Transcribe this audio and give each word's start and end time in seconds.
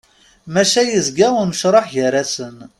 Maca 0.53 0.81
yezga 0.85 1.27
unecreḥ 1.41 1.85
gar-asen. 1.93 2.57